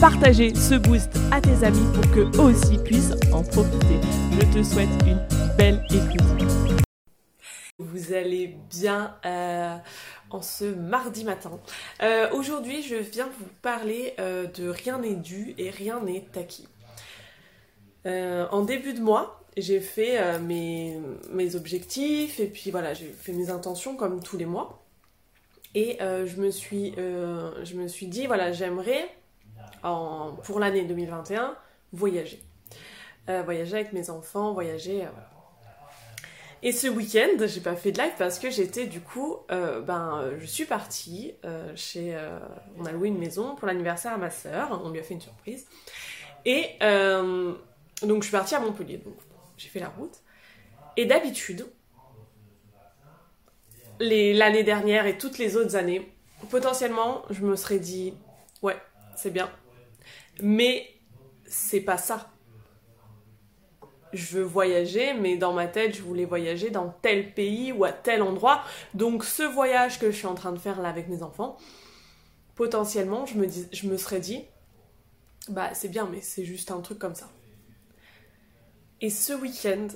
[0.00, 3.98] partager ce boost à tes amis pour qu'eux aussi puissent en profiter.
[4.32, 5.20] Je te souhaite une
[5.56, 6.84] belle écoute.
[7.78, 9.76] Vous allez bien euh,
[10.30, 11.58] en ce mardi matin.
[12.02, 16.68] Euh, aujourd'hui, je viens vous parler euh, de rien n'est dû et rien n'est acquis.
[18.04, 20.96] en début de mois, j'ai fait mes,
[21.32, 24.84] mes objectifs et puis voilà, j'ai fait mes intentions comme tous les mois.
[25.74, 29.08] Et je, me suis, je me suis dit, voilà, j'aimerais
[29.82, 31.56] pour l'année 2021,
[31.92, 32.42] voyager.
[33.28, 35.04] Euh, voyager avec mes enfants, voyager.
[35.04, 35.10] Euh,
[36.62, 40.30] et ce week-end, j'ai pas fait de live parce que j'étais du coup, euh, ben,
[40.40, 41.34] je suis partie
[41.76, 42.18] chez,
[42.76, 45.20] on a loué une maison pour l'anniversaire à ma sœur, on lui a fait une
[45.20, 45.66] surprise.
[46.44, 49.14] Et donc je suis partie à Montpellier, donc
[49.56, 50.16] j'ai fait la route.
[50.96, 51.64] Et d'habitude,
[54.00, 56.12] l'année dernière et toutes les autres années,
[56.50, 58.14] potentiellement, je me serais dit,
[58.62, 58.76] ouais,
[59.14, 59.48] c'est bien,
[60.42, 60.86] mais
[61.46, 62.30] c'est pas ça.
[64.12, 67.92] Je veux voyager, mais dans ma tête, je voulais voyager dans tel pays ou à
[67.92, 68.62] tel endroit.
[68.94, 71.58] Donc ce voyage que je suis en train de faire là avec mes enfants,
[72.54, 74.44] potentiellement, je me, je me serais dit,
[75.48, 77.28] bah c'est bien, mais c'est juste un truc comme ça.
[79.00, 79.88] Et ce week-end,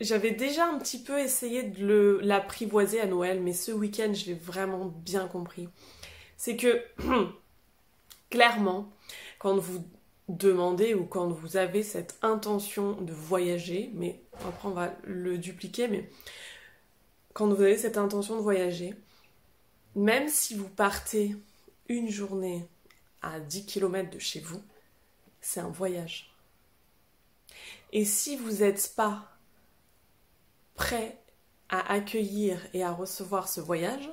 [0.00, 4.34] j'avais déjà un petit peu essayé de l'apprivoiser à Noël, mais ce week-end, je l'ai
[4.34, 5.68] vraiment bien compris.
[6.36, 6.82] C'est que,
[8.30, 8.90] clairement,
[9.38, 9.84] quand vous
[10.28, 15.88] demandez ou quand vous avez cette intention de voyager, mais après on va le dupliquer,
[15.88, 16.08] mais
[17.32, 18.94] quand vous avez cette intention de voyager,
[19.96, 21.36] même si vous partez
[21.88, 22.66] une journée
[23.22, 24.62] à 10 km de chez vous,
[25.40, 26.32] c'est un voyage.
[27.92, 29.36] Et si vous n'êtes pas
[30.74, 31.18] prêt
[31.68, 34.08] à accueillir et à recevoir ce voyage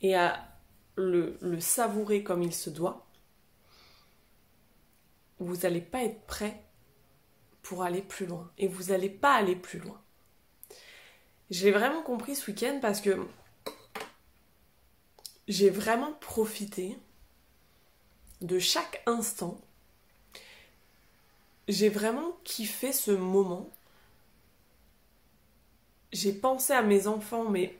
[0.00, 0.48] et à
[0.96, 3.07] le, le savourer comme il se doit,
[5.40, 6.62] vous n'allez pas être prêt
[7.62, 8.50] pour aller plus loin.
[8.58, 10.00] Et vous n'allez pas aller plus loin.
[11.50, 13.26] J'ai vraiment compris ce week-end parce que
[15.48, 16.96] j'ai vraiment profité
[18.40, 19.58] de chaque instant.
[21.66, 23.70] J'ai vraiment kiffé ce moment.
[26.12, 27.76] J'ai pensé à mes enfants, mais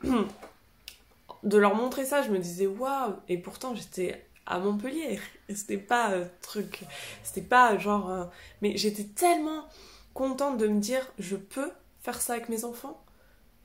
[1.43, 3.15] de leur montrer ça, je me disais waouh!
[3.27, 5.19] Et pourtant, j'étais à Montpellier.
[5.47, 6.83] C'était pas euh, truc,
[7.23, 8.09] c'était pas genre.
[8.09, 8.25] Euh,
[8.61, 9.65] mais j'étais tellement
[10.13, 11.71] contente de me dire, je peux
[12.01, 13.01] faire ça avec mes enfants.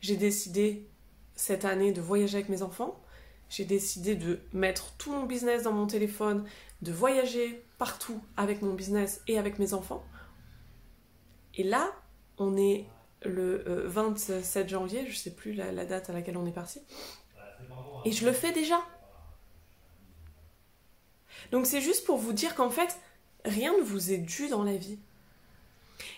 [0.01, 0.87] J'ai décidé
[1.35, 3.01] cette année de voyager avec mes enfants.
[3.49, 6.45] J'ai décidé de mettre tout mon business dans mon téléphone,
[6.83, 10.05] de voyager partout avec mon business et avec mes enfants.
[11.55, 11.93] Et là,
[12.39, 12.87] on est
[13.23, 16.81] le 27 euh, janvier, je sais plus la date à laquelle on est parti.
[18.05, 18.81] Et je le fais déjà.
[21.55, 22.99] Donc c'est juste pour vous dire qu'en fait,
[23.45, 24.99] rien ne vous est dû dans la vie.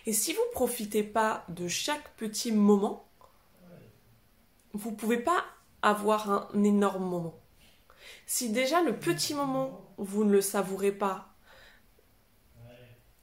[0.07, 3.07] Et si vous ne profitez pas de chaque petit moment,
[4.73, 5.45] vous ne pouvez pas
[5.83, 7.39] avoir un énorme moment.
[8.25, 11.29] Si déjà le petit moment, vous ne le savourez pas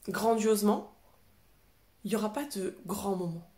[0.07, 0.95] grandiosement,
[2.03, 3.49] il n'y aura pas de grand moment.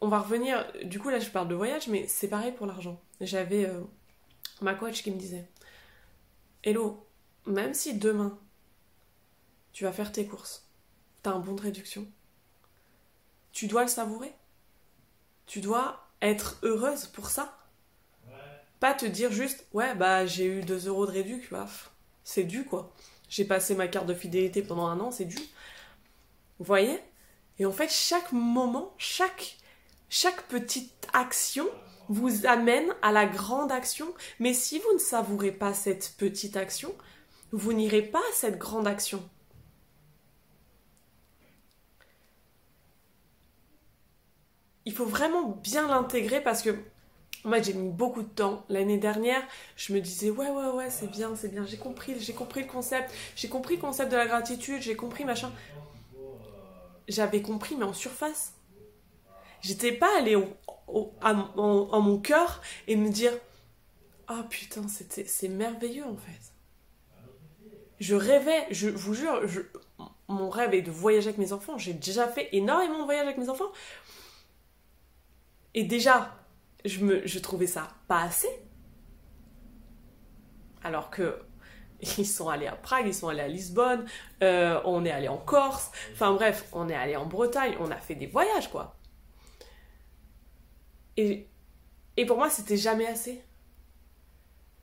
[0.00, 3.00] On va revenir, du coup là je parle de voyage, mais c'est pareil pour l'argent.
[3.20, 3.80] J'avais euh,
[4.60, 5.48] ma coach qui me disait,
[6.64, 7.06] Hello,
[7.46, 8.38] même si demain
[9.72, 10.66] tu vas faire tes courses,
[11.22, 12.06] tu as un bon de réduction,
[13.52, 14.34] tu dois le savourer.
[15.46, 17.56] Tu dois être heureuse pour ça.
[18.80, 21.68] Pas te dire juste, ouais, bah j'ai eu 2 euros de réduction, bah,
[22.24, 22.92] c'est dû quoi.
[23.28, 25.38] J'ai passé ma carte de fidélité pendant un an, c'est dû.
[26.58, 27.00] Vous voyez?
[27.58, 29.56] Et en fait, chaque moment, chaque,
[30.08, 31.66] chaque petite action
[32.08, 34.06] vous amène à la grande action.
[34.40, 36.94] Mais si vous ne savourez pas cette petite action,
[37.52, 39.22] vous n'irez pas à cette grande action.
[44.84, 46.76] Il faut vraiment bien l'intégrer parce que
[47.44, 48.64] moi j'ai mis beaucoup de temps.
[48.68, 49.42] L'année dernière,
[49.76, 52.68] je me disais ouais ouais ouais c'est bien, c'est bien, j'ai compris, j'ai compris le
[52.68, 55.52] concept, j'ai compris le concept de la gratitude, j'ai compris machin.
[57.08, 58.55] J'avais compris mais en surface.
[59.60, 63.32] J'étais pas allée en, mon cœur et me dire
[64.28, 66.52] Ah oh, putain, c'est merveilleux en fait.
[67.98, 69.40] Je rêvais, je vous jure,
[70.28, 71.78] mon rêve est de voyager avec mes enfants.
[71.78, 73.72] J'ai déjà fait énormément de voyages avec mes enfants.
[75.74, 76.34] Et déjà,
[76.84, 78.48] je, me, je trouvais ça pas assez.
[80.82, 81.38] Alors que
[82.18, 84.06] ils sont allés à Prague, ils sont allés à Lisbonne,
[84.42, 87.96] euh, on est allé en Corse, enfin bref, on est allé en Bretagne, on a
[87.96, 88.96] fait des voyages quoi.
[91.16, 91.48] Et,
[92.16, 93.42] et pour moi, c'était jamais assez.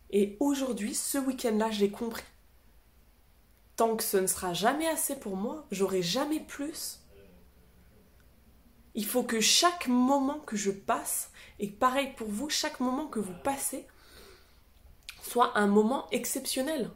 [0.10, 2.24] Et aujourd'hui, ce week-end-là, je l'ai compris.
[3.76, 7.00] Tant que ce ne sera jamais assez pour moi, j'aurai jamais plus.
[8.94, 13.20] Il faut que chaque moment que je passe, et pareil pour vous, chaque moment que
[13.20, 13.88] vous passez,
[15.24, 16.92] soit un moment exceptionnel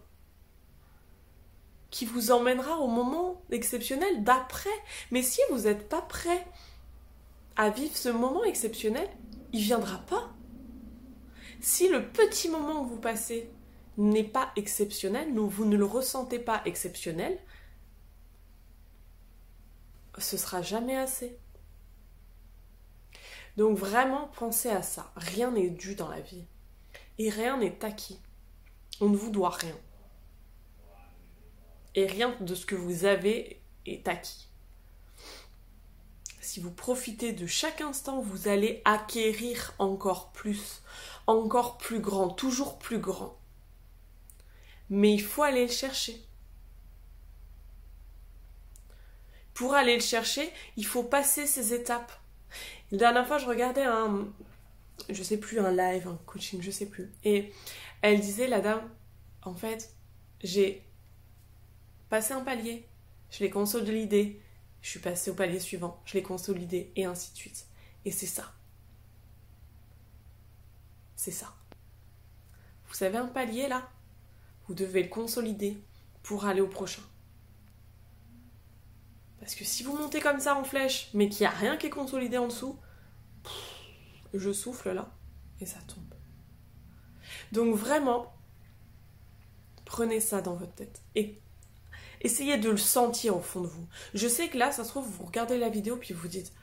[1.90, 4.70] qui vous emmènera au moment exceptionnel d'après.
[5.10, 6.46] Mais si vous n'êtes pas prêt
[7.56, 9.10] à vivre ce moment exceptionnel,
[9.54, 10.34] il viendra pas.
[11.60, 13.50] Si le petit moment que vous passez
[13.98, 17.40] n'est pas exceptionnel, vous ne le ressentez pas exceptionnel,
[20.18, 21.38] ce sera jamais assez.
[23.58, 25.12] Donc vraiment, pensez à ça.
[25.16, 26.46] Rien n'est dû dans la vie.
[27.18, 28.20] Et rien n'est acquis.
[29.02, 29.76] On ne vous doit rien.
[31.96, 34.50] Et rien de ce que vous avez est acquis.
[36.48, 40.82] Si vous profitez de chaque instant, vous allez acquérir encore plus,
[41.28, 43.38] encore plus grand, toujours plus grand.
[44.90, 46.24] Mais il faut aller le chercher.
[49.54, 52.14] Pour aller le chercher, il faut passer ces étapes.
[52.92, 54.30] La dernière fois, je regardais un,
[55.10, 57.12] je sais plus, un live, un coaching, je sais plus.
[57.26, 57.52] Et
[58.02, 58.90] elle disait, la dame,
[59.44, 59.94] en fait,
[60.42, 60.82] j'ai
[62.08, 62.88] passé un palier,
[63.32, 64.42] je l'ai consolidé,
[64.88, 67.68] je suis passé au palier suivant, je l'ai consolidé, et ainsi de suite.
[68.06, 68.54] Et c'est ça.
[71.18, 71.54] C'est ça.
[72.86, 73.92] Vous avez un palier là?
[74.66, 75.78] Vous devez le consolider
[76.24, 77.02] pour aller au prochain.
[79.42, 81.88] Parce que si vous montez comme ça en flèche, mais qu'il n'y a rien qui
[81.88, 82.80] est consolidé en dessous,
[84.34, 85.14] je souffle là
[85.60, 86.16] et ça tombe.
[87.52, 88.34] Donc vraiment,
[89.84, 91.42] prenez ça dans votre tête et
[92.28, 93.88] essayez de le sentir au fond de vous.
[94.14, 96.54] Je sais que là, ça se trouve, vous regardez la vidéo puis vous dites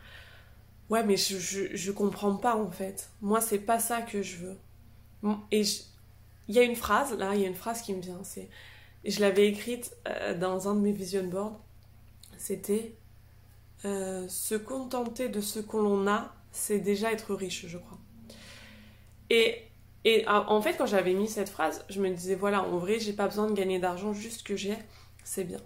[0.90, 1.38] Ouais, mais je,
[1.75, 3.11] je, comprends pas en fait.
[3.22, 4.58] Moi, c'est pas ça que je veux.
[5.50, 5.62] Et
[6.49, 8.20] il y a une phrase, là, il y a une phrase qui me vient.
[8.22, 8.49] C'est,
[9.05, 11.58] je l'avais écrite euh, dans un de mes vision boards.
[12.37, 12.94] C'était
[13.87, 17.99] euh, Se contenter de ce qu'on a, c'est déjà être riche, je crois.
[19.31, 19.62] Et,
[20.05, 23.14] et en fait, quand j'avais mis cette phrase, je me disais Voilà, en vrai, j'ai
[23.14, 24.76] pas besoin de gagner d'argent, juste que j'ai,
[25.25, 25.61] c'est bien.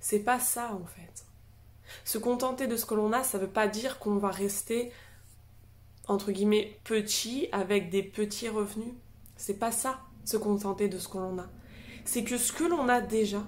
[0.00, 1.24] C'est pas ça en fait.
[2.04, 4.92] Se contenter de ce que l'on a, ça veut pas dire qu'on va rester
[6.08, 8.94] entre guillemets petit avec des petits revenus.
[9.36, 11.46] C'est pas ça, se contenter de ce que l'on a.
[12.04, 13.42] C'est que ce que l'on a déjà,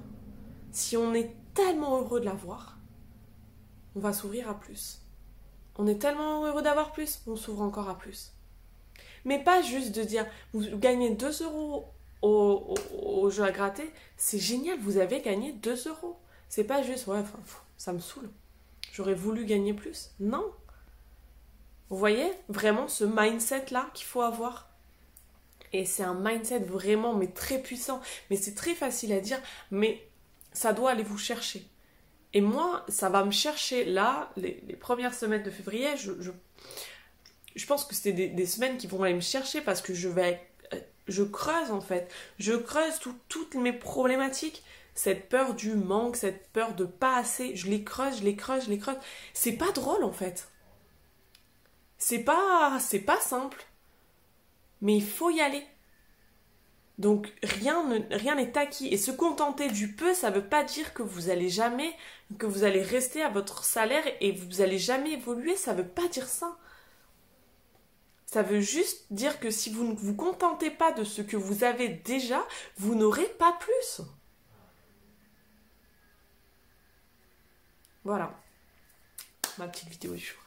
[0.72, 2.78] si on est tellement heureux de l'avoir,
[3.94, 5.00] on va s'ouvrir à plus.
[5.76, 8.32] On est tellement heureux d'avoir plus, on s'ouvre encore à plus.
[9.24, 11.86] Mais pas juste de dire, vous gagnez 2 euros
[12.22, 16.18] au, jeu à gratter, c'est génial, vous avez gagné 2 euros.
[16.48, 17.22] C'est pas juste, ouais,
[17.76, 18.30] ça me saoule.
[18.92, 20.10] J'aurais voulu gagner plus.
[20.18, 20.44] Non.
[21.90, 24.68] Vous voyez vraiment ce mindset-là qu'il faut avoir.
[25.72, 28.00] Et c'est un mindset vraiment, mais très puissant.
[28.30, 30.02] Mais c'est très facile à dire, mais
[30.52, 31.66] ça doit aller vous chercher.
[32.34, 37.84] Et moi, ça va me chercher là, les, premières semaines de février, je, je, pense
[37.84, 40.40] que c'est des, des, semaines qui vont aller me chercher parce que je vais,
[41.08, 42.12] je creuse en fait.
[42.38, 44.62] Je creuse toutes mes problématiques
[44.98, 48.64] cette peur du manque, cette peur de pas assez, je les creuse, je les creuse,
[48.64, 48.96] je les creuse.
[49.32, 50.48] C'est pas drôle en fait.
[51.98, 53.64] C'est pas c'est pas simple.
[54.80, 55.64] Mais il faut y aller.
[56.98, 61.02] Donc rien rien n'est acquis et se contenter du peu, ça veut pas dire que
[61.02, 61.94] vous allez jamais
[62.38, 66.08] que vous allez rester à votre salaire et vous allez jamais évoluer, ça veut pas
[66.08, 66.58] dire ça.
[68.30, 71.64] Ça veut juste dire que si vous ne vous contentez pas de ce que vous
[71.64, 74.02] avez déjà, vous n'aurez pas plus.
[78.04, 78.38] Voilà,
[79.56, 80.38] ma petite vidéo du jour.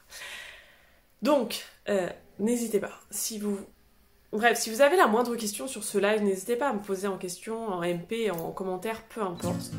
[1.24, 2.08] Donc, euh,
[2.38, 3.00] n'hésitez pas.
[3.10, 3.58] Si vous,
[4.32, 7.08] bref, si vous avez la moindre question sur ce live, n'hésitez pas à me poser
[7.08, 9.72] en question, en MP, en commentaire, peu importe.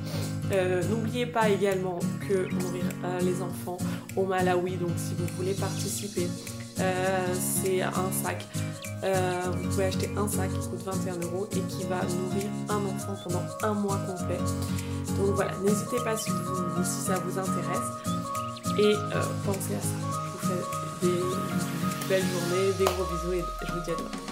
[0.50, 3.78] Euh, n'oubliez pas également que nourrir euh, les enfants
[4.16, 6.26] au Malawi, donc si vous voulez participer,
[7.80, 8.44] un sac.
[9.02, 13.16] vous pouvez acheter un sac qui coûte 21 euros et qui va nourrir un enfant
[13.24, 14.38] pendant un mois complet.
[15.18, 16.30] Donc voilà, n'hésitez pas si,
[16.84, 18.18] si, ça vous intéresse.
[18.78, 19.88] Et euh, pensez à ça.
[20.12, 24.31] Je vous fais des belles journées, des gros bisous et je vous dis à demain.